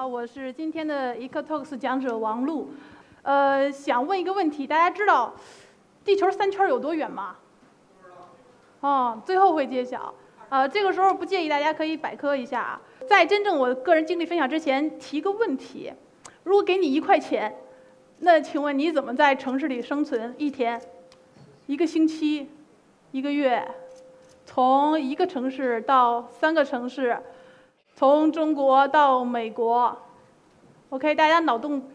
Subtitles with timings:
[0.00, 2.70] 啊，我是今天的 EcoTalks 讲者王璐，
[3.20, 5.34] 呃，想问一个问题，大家知道
[6.02, 7.36] 地球三圈有多远吗？
[8.80, 10.14] 哦，最后会揭晓。
[10.48, 12.80] 呃，这个时候不介意大家可以百科一下啊。
[13.06, 15.92] 在真正我个人经历分享之前，提个问题：
[16.44, 17.54] 如果给你一块钱，
[18.20, 20.80] 那请问你怎么在城市里生存一天、
[21.66, 22.48] 一个星期、
[23.10, 23.70] 一个月？
[24.46, 27.18] 从一个城市到三个城市？
[28.00, 29.94] 从中国到美国
[30.88, 31.86] ，OK，大家脑洞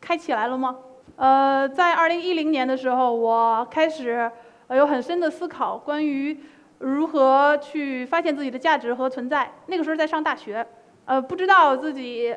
[0.00, 0.78] 开起来了吗？
[1.16, 4.30] 呃，在二零一零年的时候，我开始
[4.70, 6.34] 有很深的思考，关于
[6.78, 9.52] 如何去发现自己的价值和存在。
[9.66, 10.66] 那个时候在上大学，
[11.04, 12.34] 呃，不知道自己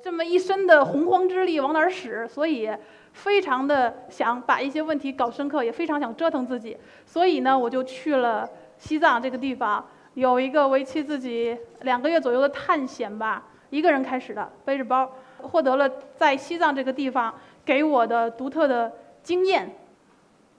[0.00, 2.70] 这么一身的洪荒之力往哪儿使，所以
[3.12, 9.84] 非常的想把一些问题搞深刻，也非常想折腾自己，所以呢，我就去了西藏这个地方。
[10.16, 15.86] 有一个为期自己两个月左右的探险吧，一个人开始的，背着包，获得了
[16.16, 17.34] 在西藏这个地方
[17.66, 18.90] 给我的独特的
[19.22, 19.76] 经验，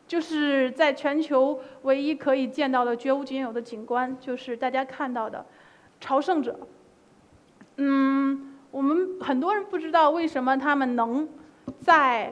[0.07, 5.43] 就是在全球唯一可以见到的绝无仅有的景观，就是大家看到的
[5.99, 6.59] 朝圣者。
[7.77, 11.27] 嗯，我们很多人不知道为什么他们能
[11.79, 12.31] 在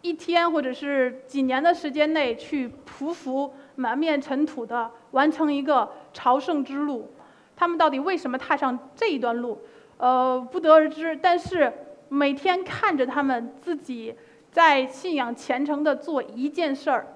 [0.00, 5.86] 一天或者是几年的时间内去匍匐满面尘土的完成一个。
[6.18, 7.12] 朝圣之路，
[7.56, 9.60] 他们到底为什么踏上这一段路？
[9.98, 11.16] 呃，不得而知。
[11.22, 11.72] 但是
[12.08, 14.16] 每天看着他们自己
[14.50, 17.06] 在信仰虔诚的做一件事儿，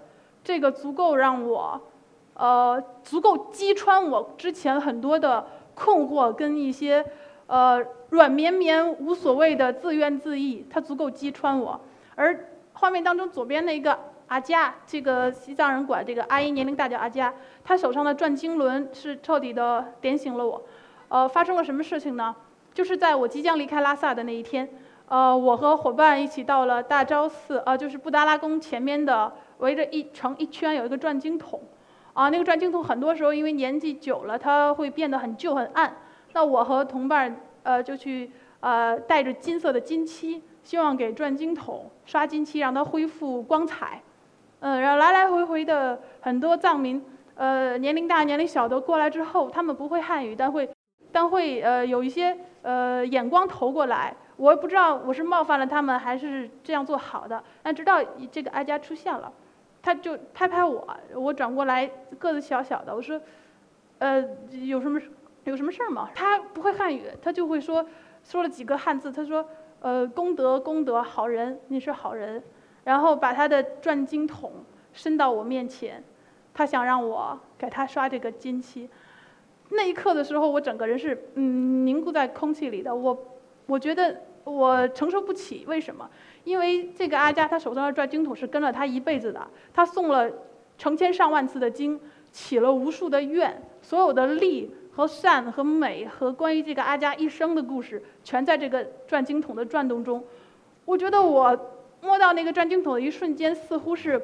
[0.44, 1.80] 这个足够让我，
[2.34, 7.04] 呃，足够击穿我之前很多的困惑跟一些，
[7.48, 11.80] 呃，软绵绵无所谓的自怨自艾，它足够击穿我。
[12.14, 13.98] 而画面当中左边那个。
[14.32, 20.62] 阿加，这个西藏人管这个阿姨年龄大叫阿加，她手上的转经轮是彻底的点醒了我。
[21.08, 22.34] 呃，发生了什么事情呢？
[22.72, 24.66] 就是在我即将离开拉萨的那一天，
[25.06, 31.60] 呃，我和伙伴一起到了大昭寺，呃，就是布达拉宫前面的围着一成一圈有一个转经筒，
[32.14, 35.94] 啊，那个转经筒很多时候因为年纪久了，它会变得很旧很暗。
[36.32, 44.00] 那我和同伴呃就去呃带着金色的金漆，希望给转经筒刷金漆，让它恢复光彩。
[44.64, 50.70] 嗯，然后来来回回的很多藏民，呃，年龄大年龄小的过来之后，他们不会汉语，但会，
[51.10, 57.42] 但会呃有一些呃眼光投过来，我也不知道我是冒犯了他们还是这样做好的。
[57.60, 59.32] 但直到这个阿佳出现了，
[59.82, 60.86] 他就拍拍我，
[61.16, 61.84] 我转过来
[62.20, 63.20] 个子小小的，我说，
[63.98, 64.24] 呃，
[64.64, 65.00] 有什么
[65.42, 66.08] 有什么事儿吗？
[66.14, 67.84] 他不会汉语，他就会说
[68.22, 69.44] 说了几个汉字，他说，
[69.80, 72.40] 呃，功德功德，好人，你是好人。
[72.84, 74.52] 然后把他的转经筒
[74.92, 76.02] 伸到我面前，
[76.52, 78.88] 他想让我给他刷这个金漆。
[79.70, 82.94] 那一刻的时候，我整个人是嗯凝固在空气里的。
[82.94, 83.16] 我
[83.66, 86.10] 我觉得我承受不起，为什么？
[86.44, 90.30] 因为这个阿加他手上的转经筒是跟了他一辈子的，他送了
[90.76, 91.98] 成千上万次的经，
[92.32, 100.22] 起了无数的愿，所有的利和善和美和关于这个阿加一生的故事，全在这个转经筒的转动中。
[100.84, 101.56] 我觉得我。
[102.02, 104.20] 摸到那个转经筒的一瞬间，似乎是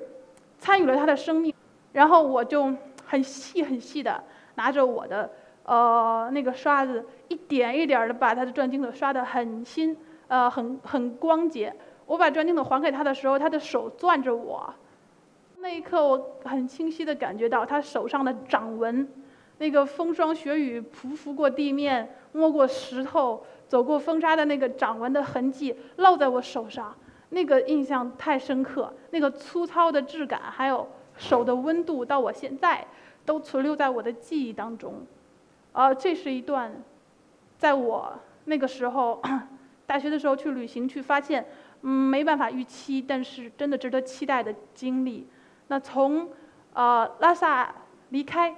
[0.58, 1.54] 参与了他的生命，
[1.92, 2.74] 然后我就
[3.06, 4.22] 很细很细的
[4.56, 5.30] 拿着我的
[5.62, 9.96] 呃那个刷子，一点一点的把他的转经筒刷得很新，
[10.26, 11.72] 呃很很光洁。
[12.04, 14.74] 我把转经筒还给他的时候，他的手攥着我，
[15.58, 19.06] 那一刻我很清晰的感觉到他手上的掌纹，
[19.58, 26.92] 那个风霜雪雨匍匐过地面、摸过石头、走过风沙的那个掌纹的痕迹烙在我手上。
[27.30, 32.86] 那个印象太深刻，那个粗糙的质感，还有手的温度，到我现在
[33.26, 34.94] 都存留在我的记忆当中。
[35.72, 36.72] 呃，这是一段，
[37.58, 39.20] 在我那个时候
[39.86, 41.44] 大学的时候去旅行去发现，
[41.82, 45.28] 嗯，没办法预期，但是真的值得期待的经历。
[45.66, 46.30] 那从
[46.72, 47.74] 呃拉萨
[48.08, 48.56] 离开，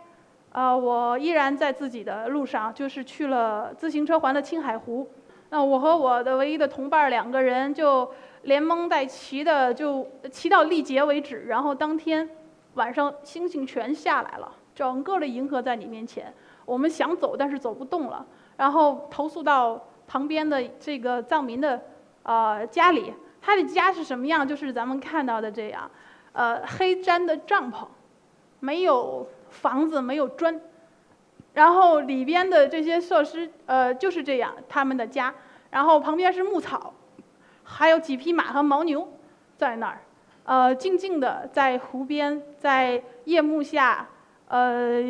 [0.53, 5.11] 呃，我依然在自己的路上，就是去了自行车环了青海湖。
[5.51, 8.09] 那我和我的唯一的同伴两个人就。
[8.43, 12.29] 连蒙带骑的就骑到力竭为止，然后当天
[12.75, 16.33] 晚上星星全下来了，整个的银河在你面前。
[16.65, 18.25] 我们想走，但是走不动了，
[18.57, 21.83] 然后投诉到旁边的这个藏民的
[22.23, 23.13] 呃家里。
[23.43, 24.47] 他的家是什么样？
[24.47, 25.91] 就是咱们看到的这样，
[26.33, 27.87] 呃，黑毡的帐篷，
[28.61, 30.61] 没有房子，没有砖，
[31.55, 35.35] 然后里边的这些设施呃就是这样，他们的家，
[35.71, 36.93] 然后旁边是牧草。
[37.73, 39.07] 还有几匹马和牦牛，
[39.57, 40.01] 在那儿，
[40.45, 44.09] 呃，静静的在湖边，在夜幕下，
[44.49, 45.01] 呃，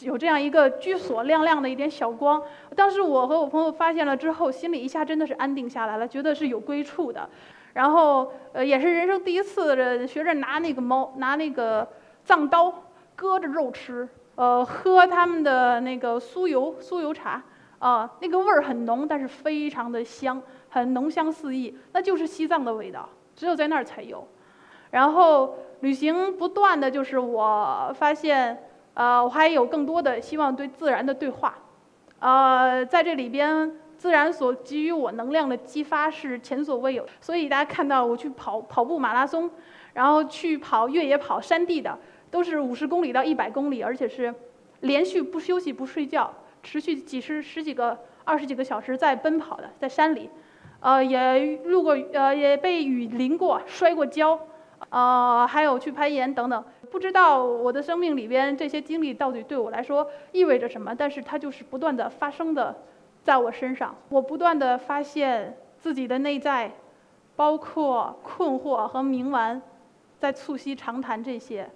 [0.00, 2.42] 有这样一个居所，亮亮的一点小光。
[2.74, 7.28] 当时我和我朋友发现了之后，心里一下真的是安定下来了，觉得是有归处的。
[7.74, 11.86] 然后呃，也是人生第一次学着拿那个猫拿那个
[12.24, 12.82] 藏刀
[13.14, 17.40] 割着肉吃，呃，喝他们的那个酥油酥油茶，
[17.78, 23.06] 啊，那个味儿很浓，但是非常的香，很浓香四溢，那就是西藏的味道，
[23.36, 24.26] 只有在那儿才有。
[24.90, 28.64] 然后旅行不断的就是我发现，
[28.94, 31.58] 呃，我还有更多的希望对自然的对话，
[32.18, 37.06] 呃，在这里边，自然所给予我能量的激发是前所未有。
[37.20, 39.50] 所以大家看到我去跑跑步马拉松，
[39.92, 41.98] 然后去跑越野跑山地的，
[42.30, 44.34] 都是五十公里到一百公里，而且是
[44.80, 46.32] 连续不休息不睡觉，
[46.62, 50.28] 持续几十十几个二十几个小时在奔跑的，在山里，
[50.80, 54.38] 呃，也路过呃也被雨淋过，摔过跤。
[54.88, 62.74] 呃，还有去攀岩等等，不知道我的生命里边这些经历到底对我来说意味着什么，但是它就是不断的发生的，
[63.22, 66.72] 在我身上，我不断的发现自己的内在，
[67.36, 69.60] 包括困惑和冥顽，
[70.18, 71.70] 在促膝长谈这些，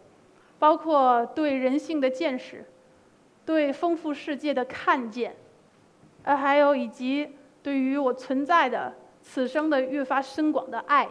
[0.59, 2.65] 包括对人性的见识，
[3.45, 5.37] 对丰富世界的看见，
[6.25, 7.29] 呃，还有以及
[7.64, 11.08] 对于我存在的此生的越发深广的爱，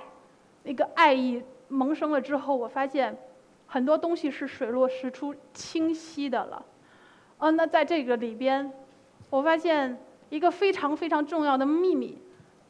[0.62, 1.44] 那个爱意。
[1.70, 3.18] 萌生了之后，我发现
[3.66, 6.64] 很多东西是水落石出、清晰的了。
[7.40, 8.72] 嗯，那在这个里边，
[9.32, 9.98] 我发现
[10.30, 12.22] 一个非常非常重要的秘密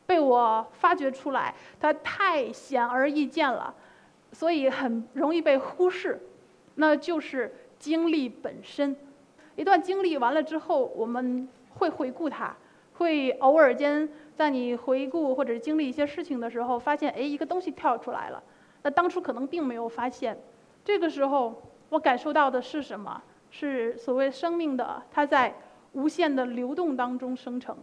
[0.06, 3.76] 被我发掘出来，它太显而易见了，
[4.32, 6.22] 所以很容易被忽视。
[6.76, 8.96] 那就是经历本身。
[9.58, 11.46] 一段经历完了之后，我们
[11.76, 12.56] 会回顾它，
[12.94, 18.42] 会偶尔间在你回顾或者经历一些事情的时候，发现哎，一个东西跳出来了。
[18.82, 20.38] 那当初可能并没有发现，
[20.84, 23.22] 这个时候我感受到的是什么？
[23.50, 25.54] 是所谓生命的，它在
[25.92, 27.78] 无限的流动当中生成，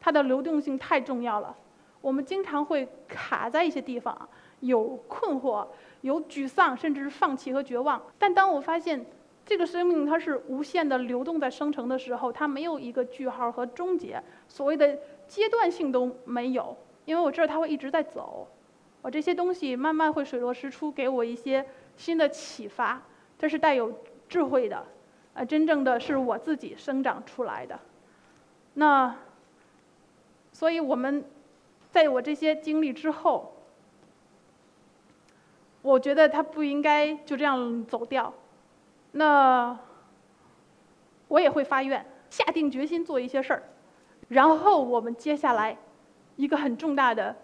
[0.00, 1.56] 它的流动性太重要了。
[2.00, 4.28] 我们经常会卡在一些地方，
[4.58, 5.64] 有困惑，
[6.00, 8.02] 有沮丧，甚至是放弃和绝望。
[8.18, 9.06] 但当我发现
[9.44, 18.48] 这个生命它是无限的流动在生成的时候，它没有一个句号和终结，所谓的阶段性都没有，因为我知道它会一直在走。
[19.02, 21.66] 我这些东西慢慢会水落石出，给我一些
[21.96, 23.02] 新的启发。
[23.36, 23.92] 这是带有
[24.28, 24.86] 智慧的，
[25.34, 27.78] 呃，真正的是我自己生长出来的。
[28.74, 29.16] 那，
[30.52, 31.24] 所以我们
[31.90, 33.52] 在我这些经历之后，
[35.82, 38.32] 我觉得他不应该就这样走掉。
[39.12, 39.78] 那
[41.28, 43.62] 我也会发愿，下定决心做一些事儿。
[44.28, 45.76] 然后我们接下来
[46.36, 47.36] 一个很重大的。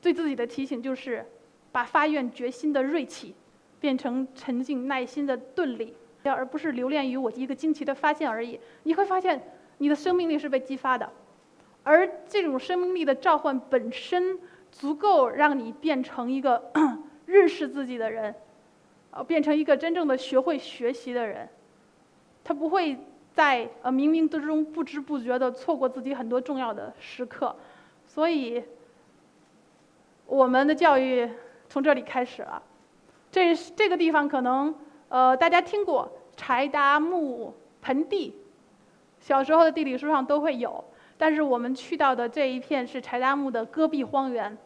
[0.00, 1.24] 对自己的提醒就是，
[1.70, 3.34] 把发愿决心的锐气，
[3.78, 5.94] 变成沉静耐心的钝力，
[6.24, 8.58] 而不是留恋于我一个惊奇的发现而已。
[8.82, 9.40] 你会发现，
[9.78, 11.08] 你的生命力是被激发的，
[11.84, 14.40] 而这种生命力的召唤本身，
[14.72, 16.72] 足够让你变成一个
[17.26, 18.34] 认识自己的人，
[19.12, 21.48] 呃，变成一个真正的学会学习的人。
[22.42, 22.98] 他不会
[23.32, 27.54] 在呃冥冥之中不知不觉的错过自己很多重要的时刻，
[28.04, 28.62] 所以。
[30.24, 31.28] 我们的教育
[31.68, 32.62] 从这里开始了，
[33.30, 34.74] 这这个地方可能
[35.08, 37.52] 呃大家听过柴达木
[37.82, 38.34] 盆地，
[39.20, 40.82] 小时候的地理书上都会有，
[41.18, 44.56] 但是我们去到的这一片是柴达木的戈壁荒原，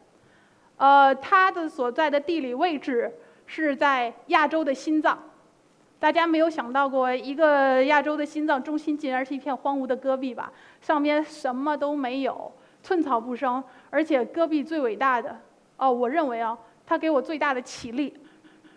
[0.77, 3.13] 呃，它的所在的地理位置
[3.47, 5.17] 是在亚洲的心脏，
[5.99, 10.51] 大家没有想到过一个亚洲的心脏中心竟然是一片荒芜的戈壁吧？
[10.79, 12.51] 上面什么都没有，
[12.83, 15.35] 寸草不生，而且戈壁最伟大的。
[15.77, 18.13] 哦，我认为啊，它给我最大的启力，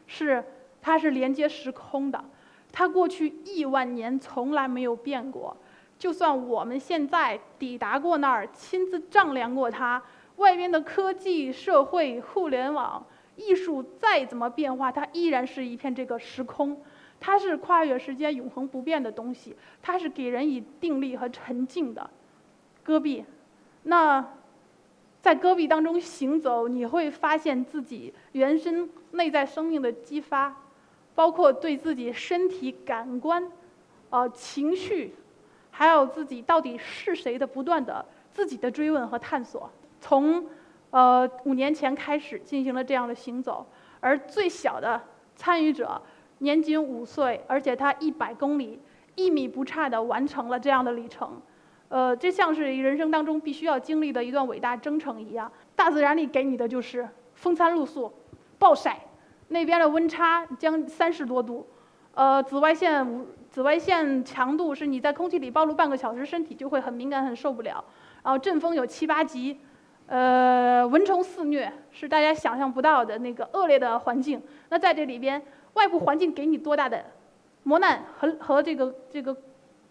[0.06, 0.42] 是
[0.80, 2.24] 它是连接时空的，
[2.72, 5.56] 它过去亿万年从来没有变过。
[5.98, 10.02] 就算我们现在抵达过那儿，亲自丈量过它，
[10.36, 13.04] 外边的科技、社会、互联网、
[13.36, 16.80] 艺术再怎么变化，它依然是一片这个时空，
[17.18, 22.10] 它是跨越时间、永恒不变的东西，它是给人以定力和沉静的。
[22.82, 23.24] 戈壁，
[23.84, 24.26] 那。
[25.22, 30.56] 在戈壁当中行走，你会发现自己原生内在生命的激发，
[31.14, 33.46] 包括对自己身体感官、
[34.08, 35.14] 呃情绪，
[35.70, 39.70] 还有自己到底是谁的不断的自己的追问和探索。
[40.00, 40.42] 从
[40.90, 43.66] 呃五年前开始进行了这样的行走，
[44.00, 45.00] 而最小的
[45.36, 46.00] 参与者
[46.38, 48.80] 年仅五岁，而且他一百公里
[49.14, 51.40] 一米不差的完成了这样的里程。
[51.88, 55.50] 呃，这像是人生当中必须要经历的一段伟大征程一样。
[55.74, 58.12] 大自然里给你的就是风餐露宿、
[58.58, 59.00] 暴晒，
[59.48, 61.66] 那边的温差将三十多度，
[62.14, 67.84] 呃，紫外线紫外线强度是你在空气里暴露半个小时，身体就会很敏感，很受不了。
[68.22, 69.58] 然后阵风有七八级，
[70.10, 74.42] 呃，蚊虫肆虐是大家想象不到的那个恶劣的环境。
[74.68, 75.40] 那在这里边，
[75.74, 77.04] 外部环境给你多大的
[77.62, 79.36] 磨难和和这个这个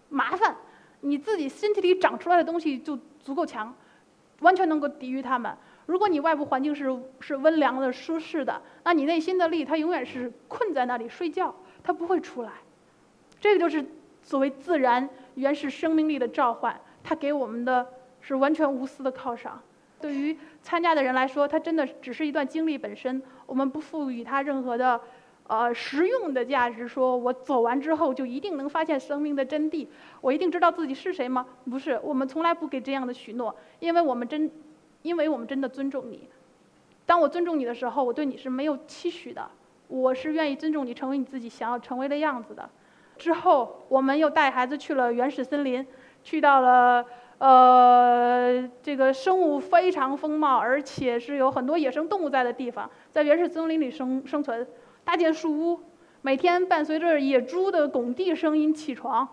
[0.09, 0.53] 麻烦，
[0.99, 3.73] 你自己身体里长出来的东西就足够强，
[4.41, 5.55] 完全能够抵御它们。
[5.85, 12.51] 如果你外部环境是是温凉的、舒适的，那你内心的力它永远是困在那里睡觉，它不会出来。
[13.39, 13.85] 这个就是
[14.21, 17.87] 所谓自然原始生命力的召唤，它给我们的
[18.19, 19.61] 是完全无私的犒赏。
[19.99, 24.99] 对于参加的人来说，它真的只是一段经历本身，我们不赋予它任何的
[25.47, 26.87] 呃实用的价值。
[26.87, 29.87] 说我走完之后就一定能发现生命的真谛，
[30.21, 31.45] 我一定知道自己是谁吗？
[31.69, 34.49] 不是，我们从来不给这样的许诺，因为我们真。
[35.01, 36.27] 因为我们真的尊重你，
[37.05, 39.49] 当我尊重你的时候，我对你是没有期许的，
[39.87, 42.69] 我是愿意尊重你，成为你自己想要成为的样子的。
[43.17, 45.87] 之后，我们又带孩子去了原始森林，
[46.21, 47.05] 去到了
[47.39, 54.67] 呃这个生物非常丰茂，而且是有很多野生动物在的地方，在原始森林里生生存，
[55.03, 55.79] 搭建树屋，
[56.21, 59.27] 每天伴随着野猪的拱地声音起床，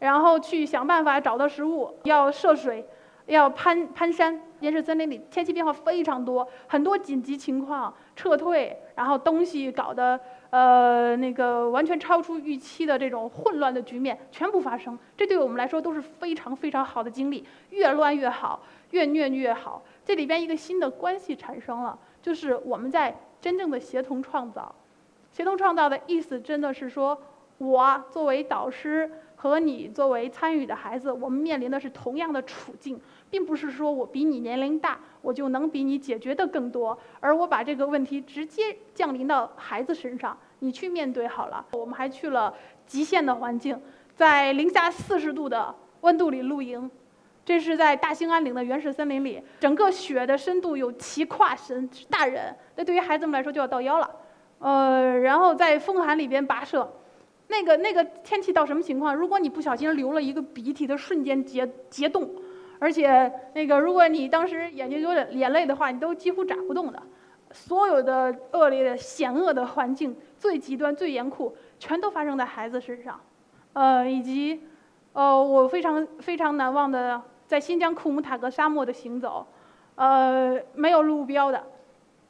[0.00, 2.84] 然后去想办法找到食物，要涉水。
[3.26, 10.18] 要攀攀山，原始森林里天气变化非常多，很多紧急情况撤退，然后东西搞得
[10.52, 19.82] 呃那个完全超出预期的这种混乱的局面全部发生，这对我们来说都是非常非常好的经历，越乱越好，越虐越好。
[20.04, 24.74] 这里边一个新的关系产生了，就是我们在真正的协同创造，
[25.30, 27.16] 协同创造的意思真的是说，
[27.58, 29.10] 我作为导师。
[29.42, 38.62] 和你作为参与的孩子，我们面临的是同样的处境，并不是说我比你年龄大，我就能比你解决的更多，而我把这个问题直接
[38.94, 41.66] 降临到孩子身上，你去面对好了。
[41.72, 42.54] 我们还去了
[42.86, 43.76] 极限的环境，
[44.14, 46.88] 在零下四十度的温度里露营，
[47.44, 54.08] 这是在大兴安岭的原始森林里，整个雪的深度有齐跨身，大人，那对于孩子们来说就要到腰了，
[54.60, 56.88] 呃，然后在风寒里边跋涉。
[57.52, 59.14] 那个那个天气到什么情况？
[59.14, 62.30] 如果你不小心流了一个鼻涕，它瞬间结结冻，
[62.78, 67.02] 而且那个如果你当时眼睛有点眼泪的话，你都几乎眨不动的。
[67.50, 73.20] 所有的恶劣的险恶的环境，最极端最严酷，全都发生在孩子身上。
[73.74, 74.62] 呃，以及
[75.12, 79.46] 呃，我非常非常难忘的在新疆库木塔格沙漠的行走，
[79.96, 81.62] 呃，没有路标的。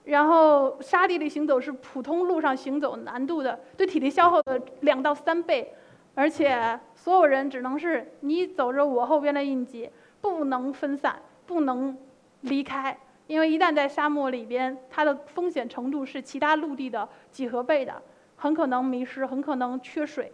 [0.04, 5.72] 然后沙地里行走是普通路上行走难度的，对体力消耗的两到三倍，
[6.14, 9.88] 而且所有人只能是你走着我后边的印记，
[10.20, 11.96] 不能分散，不能
[12.40, 18.02] 离开，因为一旦在沙漠里边，它的风险程度是其他陆地的几何倍的，
[18.34, 20.32] 很可能迷失，很可能缺水，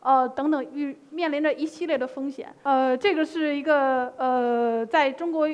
[0.00, 2.54] 呃等等，遇面临着一系列的风险。
[2.64, 5.48] 呃，这个是一个呃，在中国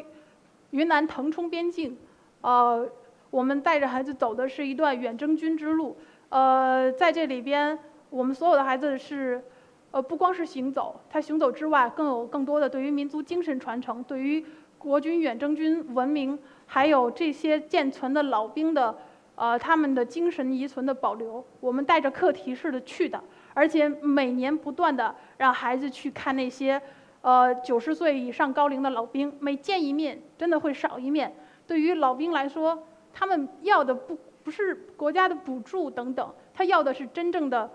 [0.71, 1.97] 云南腾冲边境，
[2.41, 2.91] 呃。
[3.33, 5.97] 我们带着孩子走的是一段远征军之路，
[6.29, 7.79] 呃，在这里边，
[8.11, 9.43] 我们所有的孩子是，
[9.91, 14.45] 呃，不光是行走，他行走之外，更有更多的对于民族精神传承，对于
[14.77, 18.95] 国军远征军文明，还有这些健存的老兵的，
[19.35, 23.19] 呃，他们的精神遗存的保留，我们带着课题式的去的，
[23.55, 26.79] 而且每年不断的让孩子去看那些，
[27.23, 31.35] 呃，九十岁以上高龄的老兵，每见一面真的会少一面，
[31.67, 32.89] 对于老兵来说。
[33.13, 37.71] 他们要的不不是国家的补助等等，他要的是真正的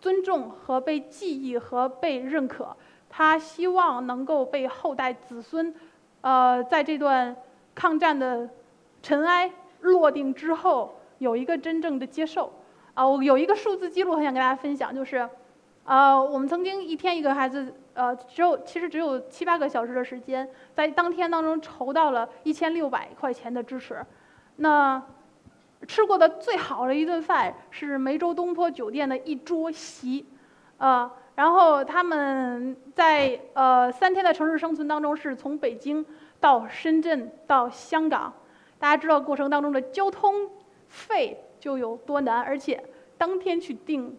[0.00, 2.76] 尊重和被记忆和被认可。
[3.10, 5.74] 他希望能够被后代子孙，
[6.20, 7.34] 呃，在这段
[7.74, 8.48] 抗战的
[9.02, 9.50] 尘埃
[9.80, 12.52] 落定之后，有一个真正的接受。
[12.94, 15.28] 啊，我有一个数字记录很想跟大家分享，就是，
[15.84, 24.04] 呃，我们曾经一天一个孩子，呃，只有其实只有七八个小时的时间，在当天当中筹到了一千六百块钱的支持。
[24.60, 25.00] 那
[25.86, 30.26] 吃过的最好的一顿饭是梅州东坡酒店的一桌席，
[30.78, 36.04] 呃，然后他们在呃三天的城市生存当中，是从北京
[36.40, 38.32] 到深圳到香港，
[38.80, 40.50] 大家知道过程当中的交通
[40.88, 42.84] 费就有多难，而且
[43.16, 44.18] 当天去订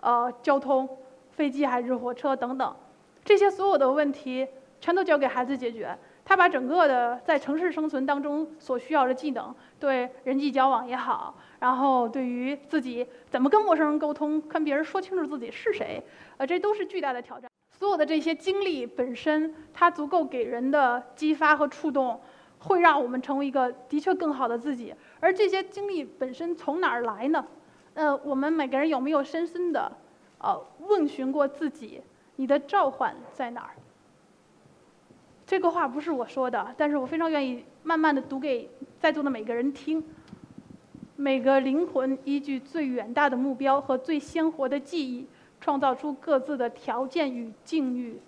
[0.00, 0.88] 呃交通
[1.32, 2.76] 飞机还是火车等等，
[3.24, 4.46] 这些所有的问题
[4.80, 5.98] 全都交给孩子解决。
[6.24, 16.02] 他把整个的在城市生存当中所需要的技能，对人际交往也好，然后对于自己怎么跟陌生人沟通，跟别人说清楚自己是谁，
[16.38, 17.50] 呃，这都是巨大的挑战。
[17.70, 22.18] 所有的这些经历本身，它足够给人的激发和触动，
[22.58, 24.94] 会让我们成为一个的确更好的自己。
[25.20, 27.44] 而这些经历本身从哪儿来呢？
[27.92, 29.92] 呃，我们每个人有没有深深的
[30.38, 32.00] 呃，问询过自己，
[32.36, 33.74] 你的召唤在哪儿？
[35.46, 40.02] 这个话不是我说的，但是我非常愿意慢慢的读给在座的每个人听。
[41.16, 45.26] 每个灵魂依据最远大的目标和最鲜活的记忆，
[45.60, 48.18] 创造出各自的条件与境遇。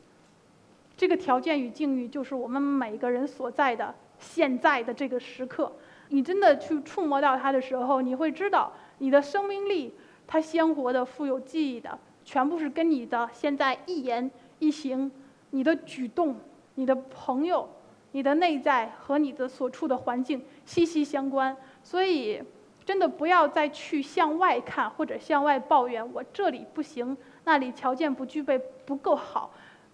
[0.97, 5.73] 这个条件与境遇，就是我们每个人所在的现在的这个时刻。
[6.11, 9.93] 你真的去触摸到它的时候，你会知道，你的生命力，
[10.27, 14.31] 它鲜活的、富有记忆的，全部是跟你的现在一言
[14.61, 15.11] 一行、
[15.51, 16.37] 你的举动、
[16.76, 17.68] 你的朋友、
[18.12, 21.54] 你的内在和你的所处的环境息息相关。
[21.83, 22.40] 所以，
[22.85, 29.52] 真的不要再去向外看或者向外抱怨，我这里不行，那里条件不具备，不够好。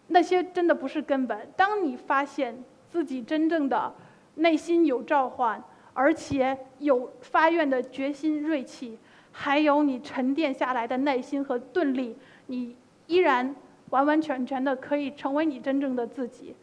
[0.08, 1.50] 那些真的不是根本。
[1.56, 3.94] 当你发现自己真正的
[4.34, 5.62] 内心有召唤，
[5.94, 8.98] 而且有发愿的决心、锐气，
[9.30, 13.54] 还有你沉淀下来的耐心和钝力，你依然
[13.90, 16.54] 完完全全的可以成为你真正的自己。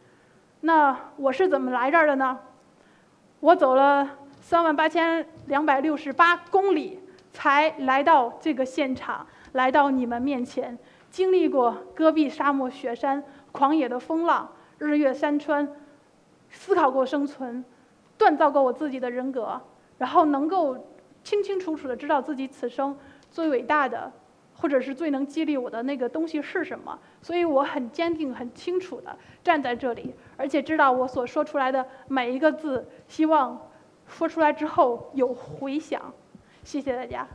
[0.60, 2.38] 那我是怎么来这儿的呢？
[3.40, 4.08] 我走了
[4.40, 7.00] 三万八千两百六十八公里，
[7.32, 10.78] 才来到这个现场，来到你们面前，
[11.10, 13.22] 经历过戈壁沙漠雪山。
[13.52, 14.48] 狂野的风浪，
[14.78, 15.68] 日月山川，
[16.50, 17.64] 思考过生存，
[18.16, 19.60] 锻造过我自己的人格，
[19.98, 20.86] 然后能够
[21.24, 22.96] 清清楚楚的知道自己此生
[23.28, 24.12] 最伟大的，
[24.60, 26.98] 或者是最能激励我的那个东西是什么。
[27.22, 33.70] 所以我很坚定、很清楚的站在这里，而且知道我所说出来的每一个字，希望
[34.06, 36.12] 说出来之后有回响。
[36.62, 37.26] 谢谢大家。